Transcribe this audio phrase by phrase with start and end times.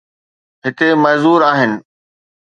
[0.65, 1.83] هتي معذور آهن.